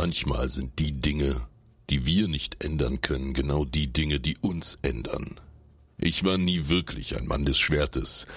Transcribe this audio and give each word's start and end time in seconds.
Manchmal 0.00 0.48
sind 0.48 0.78
die 0.78 0.92
Dinge, 0.92 1.34
die 1.90 2.06
wir 2.06 2.28
nicht 2.28 2.62
ändern 2.62 3.00
können, 3.00 3.34
genau 3.34 3.64
die 3.64 3.92
Dinge, 3.92 4.20
die 4.20 4.36
uns 4.40 4.78
ändern. 4.82 5.40
Ich 5.96 6.22
war 6.22 6.38
nie 6.38 6.68
wirklich 6.68 7.16
ein 7.16 7.26
Mann 7.26 7.44
des 7.44 7.58
Schwertes. 7.58 8.28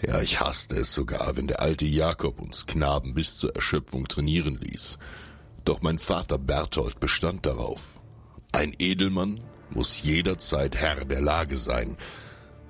Ja, 0.00 0.22
ich 0.22 0.38
hasste 0.38 0.76
es 0.76 0.94
sogar, 0.94 1.36
wenn 1.36 1.48
der 1.48 1.62
alte 1.62 1.84
Jakob 1.84 2.40
uns 2.40 2.64
Knaben 2.64 3.12
bis 3.14 3.38
zur 3.38 3.56
Erschöpfung 3.56 4.06
trainieren 4.06 4.60
ließ. 4.60 5.00
Doch 5.64 5.82
mein 5.82 5.98
Vater 5.98 6.38
Berthold 6.38 7.00
bestand 7.00 7.44
darauf. 7.44 7.98
Ein 8.52 8.72
Edelmann 8.78 9.40
muss 9.70 10.04
jederzeit 10.04 10.76
Herr 10.76 11.04
der 11.04 11.20
Lage 11.20 11.56
sein, 11.56 11.96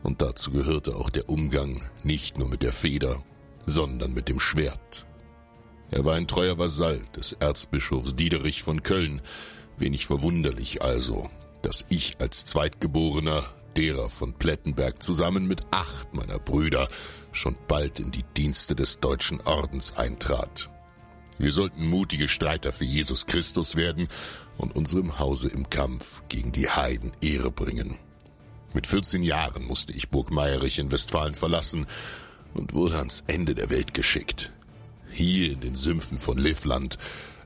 und 0.02 0.22
dazu 0.22 0.50
gehörte 0.50 0.96
auch 0.96 1.10
der 1.10 1.28
Umgang 1.28 1.82
nicht 2.02 2.38
nur 2.38 2.48
mit 2.48 2.62
der 2.62 2.72
Feder, 2.72 3.22
sondern 3.66 4.14
mit 4.14 4.30
dem 4.30 4.40
Schwert. 4.40 5.04
Er 5.90 6.04
war 6.04 6.14
ein 6.14 6.28
treuer 6.28 6.58
Vasall 6.58 7.00
des 7.16 7.32
Erzbischofs 7.32 8.14
Diederich 8.14 8.62
von 8.62 8.82
Köln, 8.82 9.20
wenig 9.76 10.06
verwunderlich 10.06 10.82
also, 10.82 11.28
dass 11.62 11.84
ich 11.88 12.20
als 12.20 12.44
Zweitgeborener 12.44 13.42
derer 13.76 14.08
von 14.08 14.34
Plettenberg 14.34 15.02
zusammen 15.02 15.48
mit 15.48 15.62
acht 15.72 16.14
meiner 16.14 16.38
Brüder 16.38 16.88
schon 17.32 17.56
bald 17.66 17.98
in 17.98 18.10
die 18.10 18.24
Dienste 18.36 18.76
des 18.76 19.00
deutschen 19.00 19.40
Ordens 19.42 19.96
eintrat. 19.96 20.70
Wir 21.38 21.52
sollten 21.52 21.88
mutige 21.88 22.28
Streiter 22.28 22.72
für 22.72 22.84
Jesus 22.84 23.26
Christus 23.26 23.74
werden 23.74 24.08
und 24.58 24.76
unserem 24.76 25.18
Hause 25.18 25.48
im 25.48 25.70
Kampf 25.70 26.22
gegen 26.28 26.52
die 26.52 26.68
Heiden 26.68 27.12
Ehre 27.20 27.50
bringen. 27.50 27.96
Mit 28.74 28.86
14 28.86 29.22
Jahren 29.22 29.64
musste 29.64 29.92
ich 29.92 30.10
Burg 30.10 30.30
Meierich 30.30 30.78
in 30.78 30.92
Westfalen 30.92 31.34
verlassen 31.34 31.86
und 32.54 32.74
wurde 32.74 32.98
ans 32.98 33.24
Ende 33.26 33.54
der 33.54 33.70
Welt 33.70 33.94
geschickt. 33.94 34.52
Hier 35.10 35.52
in 35.52 35.60
den 35.60 35.74
Sümpfen 35.74 36.18
von 36.18 36.38
Livland 36.38 36.98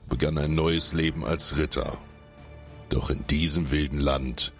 begann 0.07 0.37
ein 0.37 0.55
neues 0.55 0.93
Leben 0.93 1.25
als 1.25 1.57
Ritter. 1.57 1.97
Doch 2.89 3.09
in 3.09 3.25
diesem 3.27 3.71
wilden 3.71 3.99
Land 3.99 4.53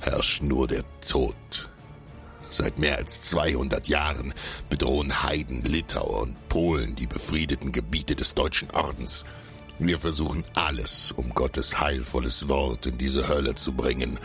herrscht 0.00 0.42
nur 0.42 0.66
der 0.66 0.84
Tod. 1.06 1.36
Seit 2.48 2.78
mehr 2.78 2.96
als 2.96 3.20
200 3.22 3.88
Jahren 3.88 4.32
bedrohen 4.70 5.22
Heiden, 5.22 5.62
Litauer 5.62 6.22
und 6.22 6.48
Polen 6.48 6.96
die 6.96 7.06
befriedeten 7.06 7.72
Gebiete 7.72 8.16
des 8.16 8.34
deutschen 8.34 8.70
Ordens. 8.70 9.26
Wir 9.78 9.98
versuchen 9.98 10.44
alles, 10.54 11.12
um 11.12 11.34
Gottes 11.34 11.78
heilvolles 11.78 12.48
Wort 12.48 12.86
in 12.86 12.96
diese 12.96 13.28
Hölle 13.28 13.54
zu 13.54 13.72
bringen. 13.72 14.18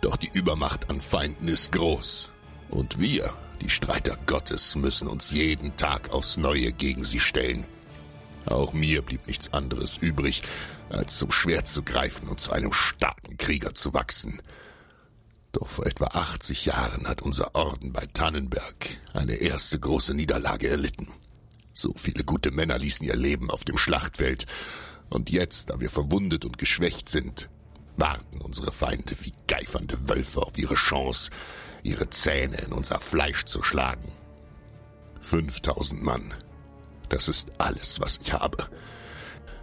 Doch 0.00 0.16
die 0.16 0.30
Übermacht 0.32 0.90
an 0.90 1.00
Feinden 1.00 1.48
ist 1.48 1.72
groß. 1.72 2.32
Und 2.68 2.98
wir, 2.98 3.32
die 3.60 3.70
Streiter 3.70 4.18
Gottes 4.26 4.74
müssen 4.74 5.08
uns 5.08 5.30
jeden 5.30 5.76
Tag 5.76 6.10
aufs 6.10 6.36
Neue 6.36 6.72
gegen 6.72 7.04
sie 7.04 7.20
stellen. 7.20 7.66
Auch 8.46 8.72
mir 8.72 9.02
blieb 9.02 9.26
nichts 9.26 9.52
anderes 9.52 9.96
übrig, 9.98 10.42
als 10.88 11.18
zum 11.18 11.30
Schwert 11.30 11.68
zu 11.68 11.82
greifen 11.82 12.28
und 12.28 12.40
zu 12.40 12.52
einem 12.52 12.72
starken 12.72 13.36
Krieger 13.36 13.74
zu 13.74 13.94
wachsen. 13.94 14.40
Doch 15.52 15.68
vor 15.68 15.86
etwa 15.86 16.06
80 16.06 16.66
Jahren 16.66 17.08
hat 17.08 17.22
unser 17.22 17.54
Orden 17.54 17.92
bei 17.92 18.06
Tannenberg 18.06 18.96
eine 19.14 19.34
erste 19.34 19.78
große 19.78 20.14
Niederlage 20.14 20.68
erlitten. 20.68 21.08
So 21.72 21.92
viele 21.94 22.24
gute 22.24 22.50
Männer 22.50 22.78
ließen 22.78 23.06
ihr 23.06 23.16
Leben 23.16 23.50
auf 23.50 23.64
dem 23.64 23.78
Schlachtfeld, 23.78 24.46
und 25.08 25.28
jetzt, 25.28 25.70
da 25.70 25.80
wir 25.80 25.90
verwundet 25.90 26.44
und 26.44 26.56
geschwächt 26.56 27.08
sind, 27.08 27.48
warten 27.96 28.40
unsere 28.40 28.70
Feinde 28.70 29.14
wie 29.22 29.32
geifernde 29.48 30.08
Wölfe 30.08 30.40
auf 30.42 30.56
ihre 30.56 30.76
Chance, 30.76 31.30
ihre 31.82 32.10
Zähne 32.10 32.58
in 32.58 32.72
unser 32.72 32.98
Fleisch 32.98 33.44
zu 33.44 33.62
schlagen. 33.62 34.10
5000 35.20 36.02
Mann. 36.02 36.34
Das 37.08 37.28
ist 37.28 37.52
alles, 37.58 38.00
was 38.00 38.18
ich 38.22 38.32
habe. 38.32 38.68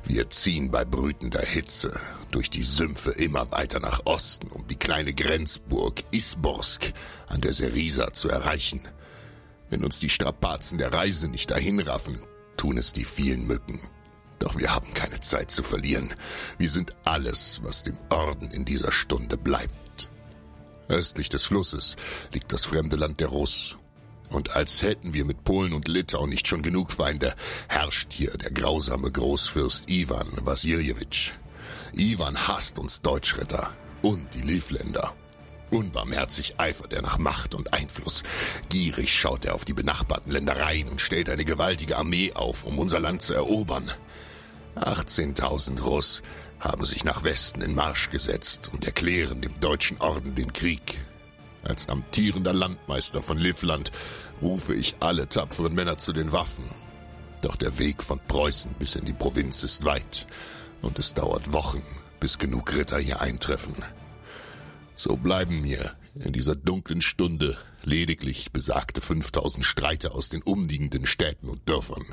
Wir 0.05 0.29
ziehen 0.29 0.71
bei 0.71 0.85
brütender 0.85 1.41
Hitze 1.41 1.99
durch 2.31 2.49
die 2.49 2.63
Sümpfe 2.63 3.11
immer 3.11 3.51
weiter 3.51 3.79
nach 3.79 4.05
Osten, 4.05 4.47
um 4.47 4.65
die 4.67 4.77
kleine 4.77 5.13
Grenzburg 5.13 6.03
Isborsk 6.11 6.93
an 7.27 7.41
der 7.41 7.53
Serisa 7.53 8.13
zu 8.13 8.29
erreichen. 8.29 8.81
Wenn 9.69 9.83
uns 9.83 9.99
die 9.99 10.09
Strapazen 10.09 10.77
der 10.77 10.93
Reise 10.93 11.27
nicht 11.27 11.51
dahinraffen, 11.51 12.17
tun 12.55 12.77
es 12.77 12.93
die 12.93 13.03
vielen 13.03 13.47
Mücken. 13.47 13.79
Doch 14.39 14.57
wir 14.57 14.73
haben 14.73 14.93
keine 14.93 15.19
Zeit 15.19 15.51
zu 15.51 15.63
verlieren. 15.63 16.13
Wir 16.57 16.69
sind 16.69 16.93
alles, 17.03 17.59
was 17.63 17.83
dem 17.83 17.97
Orden 18.09 18.51
in 18.51 18.63
dieser 18.63 18.91
Stunde 18.91 19.35
bleibt. 19.37 19.73
Östlich 20.89 21.29
des 21.29 21.45
Flusses 21.45 21.95
liegt 22.33 22.53
das 22.53 22.65
fremde 22.65 22.95
Land 22.95 23.19
der 23.19 23.27
Russ. 23.27 23.77
Und 24.29 24.55
als 24.55 24.81
hätten 24.81 25.13
wir 25.13 25.25
mit 25.25 25.43
Polen 25.43 25.73
und 25.73 25.87
Litauen 25.87 26.29
nicht 26.29 26.47
schon 26.47 26.61
genug 26.61 26.91
Feinde, 26.91 27.33
herrscht 27.69 28.11
hier 28.11 28.31
der 28.31 28.51
grausame 28.51 29.11
Großfürst 29.11 29.89
Ivan 29.89 30.27
Wasiljewitsch. 30.41 31.33
Ivan 31.93 32.35
hasst 32.47 32.79
uns 32.79 33.01
Deutschritter 33.01 33.73
und 34.01 34.33
die 34.33 34.41
Livländer. 34.41 35.13
Unbarmherzig 35.69 36.59
eifert 36.59 36.93
er 36.93 37.01
nach 37.01 37.17
Macht 37.17 37.53
und 37.53 37.73
Einfluss. 37.73 38.23
Gierig 38.69 39.13
schaut 39.13 39.45
er 39.45 39.55
auf 39.55 39.65
die 39.65 39.73
benachbarten 39.73 40.31
Ländereien 40.31 40.87
und 40.87 41.01
stellt 41.01 41.29
eine 41.29 41.43
gewaltige 41.43 41.97
Armee 41.97 42.31
auf, 42.33 42.63
um 42.63 42.79
unser 42.79 42.99
Land 42.99 43.21
zu 43.21 43.33
erobern. 43.33 43.91
18.000 44.75 45.81
Russ 45.81 46.21
haben 46.59 46.83
sich 46.83 47.03
nach 47.03 47.23
Westen 47.23 47.61
in 47.61 47.75
Marsch 47.75 48.09
gesetzt 48.09 48.69
und 48.73 48.85
erklären 48.85 49.41
dem 49.41 49.59
deutschen 49.59 49.99
Orden 49.99 50.35
den 50.35 50.53
Krieg. 50.53 51.05
Als 51.63 51.89
amtierender 51.89 52.53
Landmeister 52.53 53.21
von 53.21 53.37
Livland 53.37 53.91
rufe 54.41 54.73
ich 54.73 54.95
alle 54.99 55.27
tapferen 55.27 55.75
Männer 55.75 55.97
zu 55.97 56.13
den 56.13 56.31
Waffen. 56.31 56.63
Doch 57.41 57.55
der 57.55 57.77
Weg 57.77 58.01
von 58.01 58.19
Preußen 58.27 58.73
bis 58.79 58.95
in 58.95 59.05
die 59.05 59.13
Provinz 59.13 59.63
ist 59.63 59.85
weit 59.85 60.27
und 60.81 60.97
es 60.97 61.13
dauert 61.13 61.53
Wochen, 61.53 61.83
bis 62.19 62.37
genug 62.37 62.73
Ritter 62.73 62.99
hier 62.99 63.21
eintreffen. 63.21 63.75
So 64.95 65.17
bleiben 65.17 65.61
mir 65.61 65.95
in 66.15 66.33
dieser 66.33 66.55
dunklen 66.55 67.01
Stunde 67.01 67.57
lediglich 67.83 68.51
besagte 68.51 69.01
5000 69.01 69.63
Streiter 69.63 70.15
aus 70.15 70.29
den 70.29 70.41
umliegenden 70.41 71.05
Städten 71.05 71.49
und 71.49 71.67
Dörfern. 71.69 72.05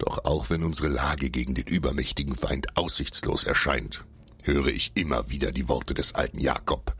Doch 0.00 0.24
auch 0.24 0.48
wenn 0.48 0.64
unsere 0.64 0.88
Lage 0.88 1.28
gegen 1.28 1.54
den 1.54 1.66
übermächtigen 1.66 2.34
Feind 2.34 2.78
aussichtslos 2.78 3.44
erscheint, 3.44 4.02
höre 4.42 4.68
ich 4.68 4.92
immer 4.94 5.28
wieder 5.28 5.52
die 5.52 5.68
Worte 5.68 5.92
des 5.92 6.14
alten 6.14 6.38
Jakob. 6.38 6.96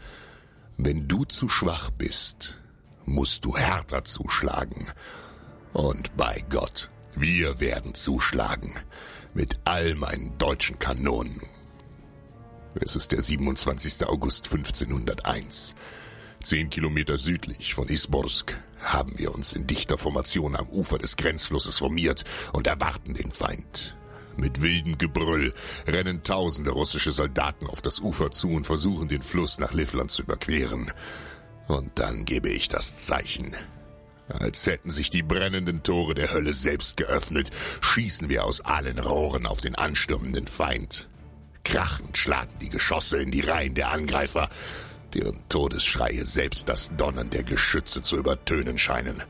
Wenn 0.76 1.08
du 1.08 1.24
zu 1.24 1.48
schwach 1.48 1.88
bist, 1.90 2.58
musst 3.06 3.46
du 3.46 3.56
härter 3.56 4.04
zuschlagen. 4.04 4.86
Und 5.72 6.14
bei 6.18 6.44
Gott, 6.50 6.90
wir 7.16 7.58
werden 7.58 7.94
zuschlagen. 7.94 8.74
Mit 9.32 9.60
all 9.64 9.94
meinen 9.94 10.36
deutschen 10.36 10.78
Kanonen. 10.78 11.40
Es 12.74 12.96
ist 12.96 13.12
der 13.12 13.22
27. 13.22 14.06
August 14.06 14.52
1501. 14.52 15.74
Zehn 16.42 16.70
Kilometer 16.70 17.18
südlich 17.18 17.74
von 17.74 17.88
Isborsk 17.88 18.56
haben 18.80 19.18
wir 19.18 19.34
uns 19.34 19.52
in 19.52 19.66
dichter 19.66 19.98
Formation 19.98 20.56
am 20.56 20.68
Ufer 20.68 20.98
des 20.98 21.16
Grenzflusses 21.16 21.78
formiert 21.78 22.24
und 22.52 22.66
erwarten 22.66 23.14
den 23.14 23.30
Feind. 23.30 23.96
Mit 24.36 24.62
wildem 24.62 24.96
Gebrüll 24.96 25.52
rennen 25.86 26.22
tausende 26.22 26.70
russische 26.70 27.12
Soldaten 27.12 27.66
auf 27.66 27.82
das 27.82 28.00
Ufer 28.00 28.30
zu 28.30 28.48
und 28.48 28.66
versuchen 28.66 29.08
den 29.08 29.22
Fluss 29.22 29.58
nach 29.58 29.74
Livland 29.74 30.10
zu 30.10 30.22
überqueren. 30.22 30.90
Und 31.68 31.98
dann 31.98 32.24
gebe 32.24 32.48
ich 32.48 32.68
das 32.68 32.96
Zeichen. 32.96 33.54
Als 34.28 34.64
hätten 34.66 34.90
sich 34.90 35.10
die 35.10 35.22
brennenden 35.22 35.82
Tore 35.82 36.14
der 36.14 36.32
Hölle 36.32 36.54
selbst 36.54 36.96
geöffnet, 36.96 37.50
schießen 37.82 38.30
wir 38.30 38.44
aus 38.44 38.60
allen 38.62 38.98
Rohren 38.98 39.46
auf 39.46 39.60
den 39.60 39.74
anstürmenden 39.74 40.46
Feind. 40.46 41.06
Krachend 41.64 42.16
schlagen 42.16 42.58
die 42.60 42.70
Geschosse 42.70 43.18
in 43.18 43.30
die 43.30 43.42
Reihen 43.42 43.74
der 43.74 43.90
Angreifer 43.90 44.48
deren 45.14 45.38
Todesschreie 45.48 46.24
selbst 46.24 46.68
das 46.68 46.90
Donnern 46.96 47.30
der 47.30 47.42
Geschütze 47.42 48.02
zu 48.02 48.16
übertönen 48.16 48.78
scheinen. 48.78 49.22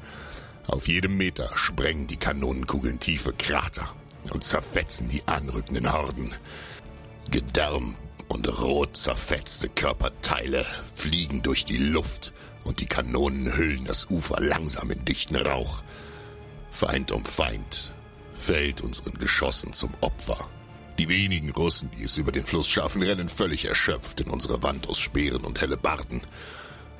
Auf 0.67 0.89
jedem 0.89 1.17
Meter 1.17 1.51
sprengen 1.55 2.07
die 2.07 2.17
Kanonenkugeln 2.17 3.01
tiefe 3.01 3.33
Krater 3.33 3.95
und 4.31 4.45
zerfetzen 4.45 5.09
die 5.09 5.27
anrückenden 5.27 5.93
Horden. 5.93 6.35
Gedärm 7.31 7.97
und 8.29 8.47
rot 8.61 8.97
zerfetzte 8.97 9.69
Körperteile 9.69 10.65
fliegen 10.95 11.43
durch 11.43 11.65
die 11.65 11.79
Luft 11.79 12.33
und 12.65 12.81
die 12.81 12.87
Kanonen 12.87 13.57
hüllen 13.57 13.85
das 13.85 14.09
Ufer 14.11 14.41
langsam 14.41 14.91
in 14.91 15.05
dichten 15.05 15.37
Rauch. 15.37 15.83
Feind 16.71 17.11
um 17.11 17.25
Feind 17.25 17.95
fällt 18.33 18.81
unseren 18.81 19.15
Geschossen 19.19 19.73
zum 19.73 19.93
Opfer. 20.01 20.49
Die 21.01 21.09
wenigen 21.09 21.49
Russen, 21.53 21.91
die 21.93 22.05
es 22.05 22.19
über 22.19 22.31
den 22.31 22.45
Fluss 22.45 22.69
schaffen, 22.69 23.03
rennen 23.03 23.31
völlig 23.31 23.65
erschöpft 23.65 24.21
in 24.21 24.29
unsere 24.29 24.63
Wand 24.63 24.87
aus 24.87 24.99
Speeren 24.99 25.47
und 25.47 25.59
Hellebarden. 25.59 26.21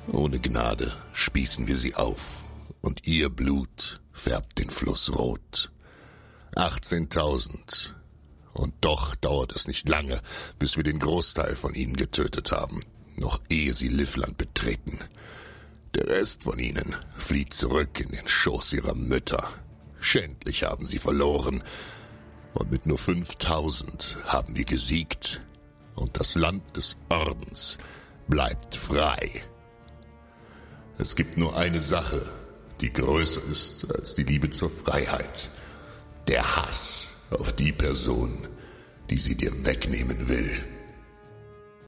Ohne 0.07 0.39
Gnade 0.39 0.91
spießen 1.13 1.67
wir 1.67 1.77
sie 1.77 1.93
auf, 1.93 2.43
und 2.81 3.05
ihr 3.05 3.29
Blut 3.29 4.01
färbt 4.11 4.57
den 4.57 4.71
Fluss 4.71 5.11
rot. 5.15 5.71
18.000. 6.55 7.93
Und 8.53 8.73
doch 8.81 9.13
dauert 9.13 9.51
es 9.51 9.67
nicht 9.67 9.87
lange, 9.87 10.19
bis 10.57 10.77
wir 10.77 10.83
den 10.83 10.97
Großteil 10.97 11.55
von 11.55 11.75
ihnen 11.75 11.95
getötet 11.95 12.51
haben, 12.51 12.81
noch 13.17 13.39
ehe 13.49 13.75
sie 13.75 13.89
Livland 13.89 14.35
betreten. 14.35 14.97
Der 15.93 16.07
Rest 16.07 16.45
von 16.45 16.57
ihnen 16.57 16.95
flieht 17.17 17.53
zurück 17.53 17.99
in 17.99 18.09
den 18.09 18.27
Schoß 18.27 18.73
ihrer 18.73 18.95
Mütter. 18.95 19.47
Schändlich 19.99 20.63
haben 20.63 20.85
sie 20.85 20.97
verloren, 20.97 21.61
Und 22.53 22.71
mit 22.71 22.85
nur 22.85 22.97
5000 22.97 24.17
haben 24.25 24.55
wir 24.57 24.65
gesiegt 24.65 25.41
und 25.95 26.19
das 26.19 26.35
Land 26.35 26.75
des 26.75 26.97
Ordens 27.09 27.77
bleibt 28.27 28.75
frei. 28.75 29.43
Es 30.97 31.15
gibt 31.15 31.37
nur 31.37 31.57
eine 31.57 31.81
Sache, 31.81 32.31
die 32.81 32.91
größer 32.91 33.43
ist 33.49 33.89
als 33.91 34.15
die 34.15 34.23
Liebe 34.23 34.49
zur 34.49 34.69
Freiheit. 34.69 35.49
Der 36.27 36.55
Hass 36.55 37.09
auf 37.31 37.53
die 37.53 37.71
Person, 37.71 38.47
die 39.09 39.17
sie 39.17 39.35
dir 39.35 39.65
wegnehmen 39.65 40.29
will. 40.29 40.49